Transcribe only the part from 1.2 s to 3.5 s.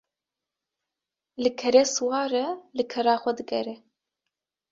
Li kerê siwar e li kera xwe